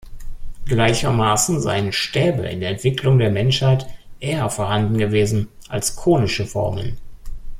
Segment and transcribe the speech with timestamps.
[0.65, 3.85] Gleichermaßen seien Stäbe in der Entwicklung der Menschheit
[4.19, 6.97] eher vorhanden gewesen als konische Formen.